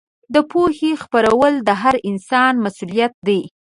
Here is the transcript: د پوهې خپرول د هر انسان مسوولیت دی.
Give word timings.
د 0.33 0.35
پوهې 0.51 0.91
خپرول 1.03 1.53
د 1.67 1.69
هر 1.81 1.95
انسان 2.09 2.53
مسوولیت 2.65 3.13
دی. 3.27 3.41